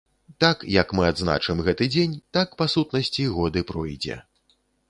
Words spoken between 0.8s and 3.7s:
мы адзначым гэты дзень, так, па сутнасці, год і